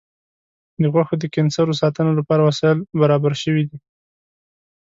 [0.81, 3.77] د غوښو د کنسرو ساتنې لپاره وسایل برابر شوي دي.